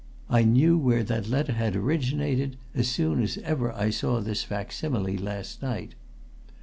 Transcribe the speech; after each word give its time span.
I 0.31 0.41
knew 0.41 0.79
where 0.79 1.03
that 1.03 1.29
letter 1.29 1.53
had 1.53 1.75
originated 1.75 2.57
as 2.73 2.87
soon 2.87 3.21
as 3.21 3.37
ever 3.43 3.71
I 3.71 3.91
saw 3.91 4.19
this 4.19 4.41
facsimile 4.43 5.15
last 5.15 5.61
night." 5.61 5.93